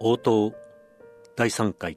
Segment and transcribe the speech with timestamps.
[0.00, 0.54] 応答
[1.34, 1.96] 第3回。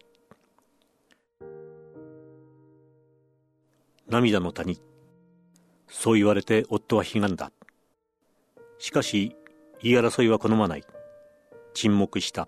[4.07, 4.81] 涙の谷。
[5.87, 7.51] そう言われて夫は悲願だ。
[8.79, 9.35] しかし
[9.83, 10.83] 言い争いは好まない。
[11.75, 12.47] 沈黙した。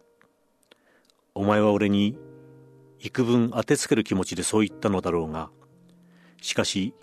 [1.36, 2.18] お前は俺に
[3.00, 5.52] 幾分当てつける気持ちでそう言ったのだろうが。
[6.42, 6.96] しかし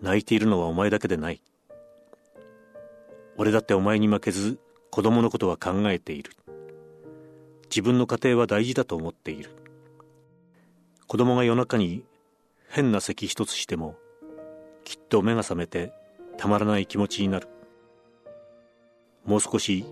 [0.00, 1.42] 泣いているのはお前だけでない。
[3.36, 4.60] 俺だってお前に負けず
[4.92, 6.30] 子供のことは考えている。
[7.68, 9.50] 自分の家庭は大事だと思っている。
[11.06, 12.04] 子供が夜中に
[12.68, 13.96] 変な咳一つしても
[14.84, 15.92] きっと目が覚めて
[16.36, 17.48] たまらない気持ちになる。
[19.24, 19.84] もう少し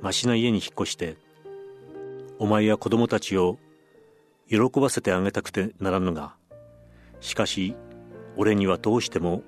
[0.00, 1.16] ましな家に引っ越して
[2.38, 3.58] お前や子供たちを
[4.48, 6.34] 喜ばせてあげたくてならぬが
[7.20, 7.74] しかし
[8.36, 9.42] 俺にはどうしても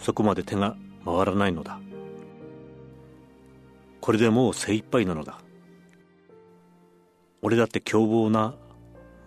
[0.00, 1.80] そこまで手が回らないのだ。
[4.00, 5.40] これでもう精一杯なのだ。
[7.46, 8.56] 俺だって凶暴な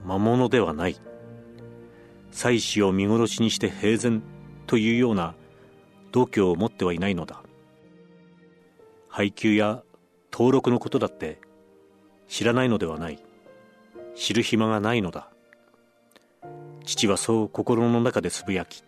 [0.04, 0.98] 魔物ではない。
[2.34, 4.22] 妻子を見殺しにして平然
[4.68, 5.36] というような
[6.12, 7.42] 度胸を持ってはいないのだ。
[9.08, 9.84] 配給や
[10.34, 11.40] 登録のことだって
[12.28, 13.24] 知らないのではない。
[14.16, 15.30] 知る暇がないのだ。
[16.84, 18.84] 父はそう心の中でつぶやき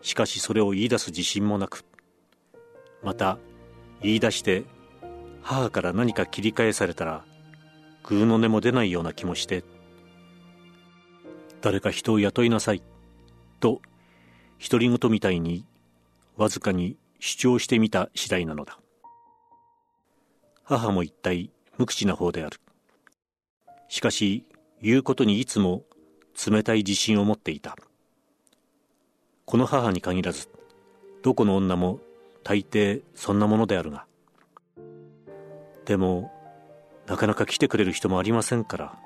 [0.00, 1.84] しかしそれを言い出す自信もなく
[3.02, 3.36] また
[4.00, 4.64] 言い出して
[5.42, 7.26] 母から何か切り返されたら
[8.04, 9.64] ぐうの音も出ないような気もして
[11.60, 12.82] 誰か人を雇いなさい
[13.60, 13.80] と
[14.60, 15.64] 独り言みたいに
[16.36, 18.78] わずかに主張してみた次第なのだ。
[20.64, 22.58] 母も一体無口な方である。
[23.88, 24.44] しかし
[24.80, 25.84] 言うことにいつも
[26.50, 27.76] 冷たい自信を持っていた。
[29.44, 30.48] この母に限らず
[31.22, 32.00] どこの女も
[32.42, 34.06] 大抵そんなものであるが。
[35.84, 36.32] でも
[37.06, 38.98] なかなか来てくれる人もありませんから。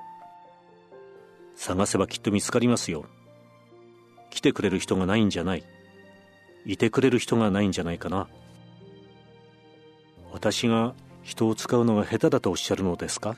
[1.55, 3.05] 探せばきっと見つかりますよ。
[4.29, 5.63] 来てくれる人がないんじゃない。
[6.65, 8.27] いてくれる人がないんじゃないかな。
[10.31, 10.93] 私が
[11.23, 13.35] 人を使うのが下手だとおっしゃるのですか？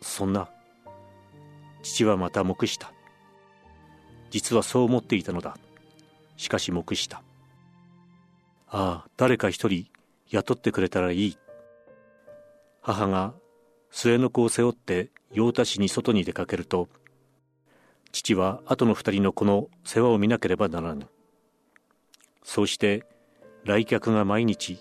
[0.00, 0.48] そんな。
[1.82, 2.92] 父はまた黙した。
[4.30, 5.56] 実はそう思っていたのだ。
[6.36, 7.22] しかし黙した。
[8.68, 9.86] ああ誰か一人
[10.30, 11.38] 雇ってくれたらいい。
[12.84, 13.32] 母が
[13.90, 16.88] 末の子を背負って用田市に外に出かけると
[18.10, 21.06] 父は後の二人の子の世話を見なければならぬ。
[22.42, 23.04] そうして
[23.64, 24.78] 来客が毎日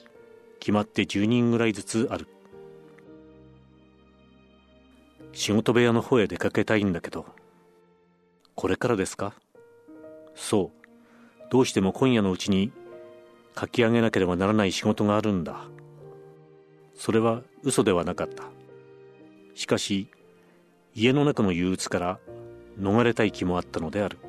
[0.60, 2.28] 決まって10人ぐらいずつある
[5.32, 7.28] 仕事部屋の方へ出かけたいんだけど
[8.56, 9.34] これからですか？
[10.36, 10.82] そう。
[11.52, 12.72] どうしても今夜のうちに
[13.60, 15.66] 書き上げなければならない仕事があるんだ。
[17.02, 18.44] それは嘘ではなかった。
[19.56, 20.08] しかし
[20.94, 22.20] 家の中の憂鬱から
[22.80, 24.20] 逃れたい気もあったのである。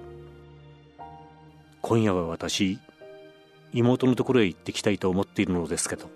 [1.83, 2.79] 今夜は私
[3.75, 6.09] 妹のところへ行ってきたいと思っているのですけど。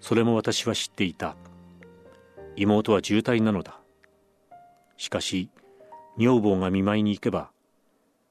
[0.00, 1.34] それも私は知っていた。
[2.54, 3.80] 妹は渋滞なのだ。
[4.98, 5.50] しかし
[6.16, 7.50] 女房が見舞いに行けば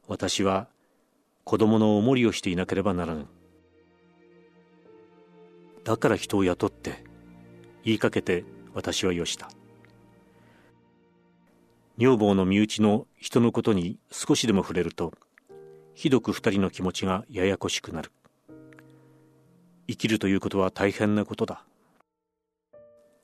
[0.08, 0.70] 私は
[1.44, 3.28] 子供のおもりをしていなければならぬ。
[5.84, 7.03] だから人を雇って
[7.84, 9.50] 言いかけて私はよした。
[11.97, 15.14] 女房の身内の人のことに少しでも触れると
[15.94, 18.12] ひどく二人の気持ちがややこしくなる。
[19.88, 21.66] 生きるということは大変なことだ。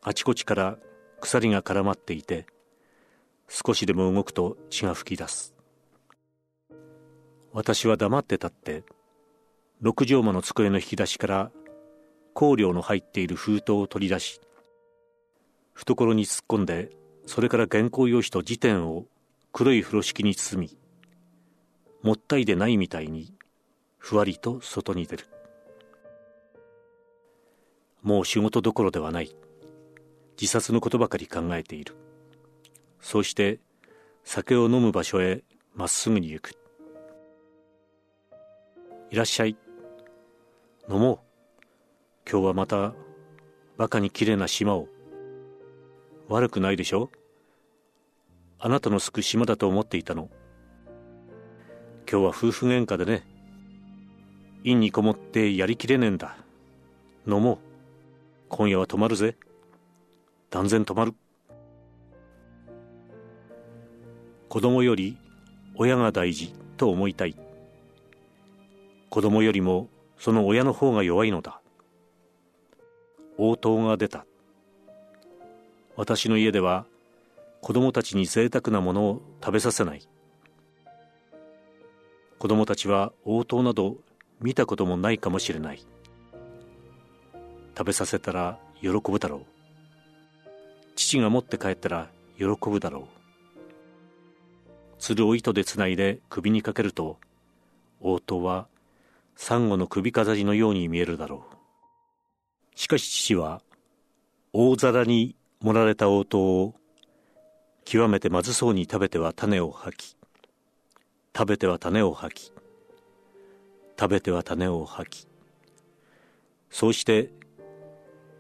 [0.01, 0.77] あちこちから
[1.21, 2.45] 鎖が絡まっていて
[3.47, 5.53] 少しでも動くと血が噴き出す。
[7.53, 8.83] 私は黙って立って
[9.81, 11.51] 六畳間の机の引き出しから
[12.37, 14.41] 香料の入っている封筒を取り出し
[15.73, 16.91] 懐に突っ込んで
[17.25, 19.05] それから原稿用紙と辞典を
[19.51, 20.77] 黒い風呂敷に包み
[22.03, 23.33] もったいでないみたいに
[23.97, 25.27] ふわりと外に出る。
[28.01, 29.35] もう仕事どころではない。
[30.39, 31.95] 自殺のことばかり考えている。
[33.01, 33.59] そうして
[34.23, 35.43] 酒を飲む場所へ
[35.75, 36.51] まっすぐに行く。
[39.11, 39.57] いらっしゃい。
[40.89, 41.26] 飲もう。
[42.29, 42.93] 今日はまた
[43.77, 44.89] バカに綺麗な島を。
[46.27, 47.09] 悪くないでしょ？
[48.59, 50.29] あなたのすく島だと思っていたの。
[52.11, 53.23] 今日は夫婦喧嘩でね。
[54.63, 56.35] 陰にこもってやりきれねえんだ。
[57.25, 57.57] 飲もう。
[58.49, 59.37] 今夜は泊まるぜ。
[60.49, 61.13] 断然泊まる。
[64.49, 65.17] 子供より
[65.75, 67.37] 親が大事と思いたい。
[69.09, 69.87] 子供よりも
[70.17, 71.61] その親の方が弱いのだ。
[73.37, 74.25] 応答が出た。
[75.95, 76.85] 私の家では
[77.61, 80.07] 子供たちに贅沢なものを食べさせない。
[82.39, 83.97] 子供たちは応答など
[84.39, 85.85] 見たこともないかもしれない。
[87.75, 89.41] 食べさせたら喜ぶだろう。
[90.95, 93.03] 父が持って帰ったら喜ぶだろう。
[94.99, 97.17] 鶴を糸でつないで首にかけると
[98.01, 98.67] 応答は
[99.35, 101.56] サンゴの首飾りのように見えるだろう。
[102.77, 103.63] しかし父は
[104.53, 106.75] 大皿に盛られた応答を
[107.85, 110.15] 極めてまずそうに食べては種を吐き
[111.35, 112.53] 食べては種を吐き
[113.99, 115.27] 食べては種を吐き
[116.69, 117.31] そうして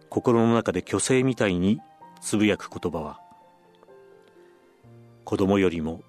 [0.07, 1.81] 心の中で虚勢みたいに
[2.21, 3.19] つぶやく言葉は
[5.25, 6.03] 子供よりも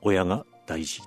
[0.00, 1.02] 親が大事。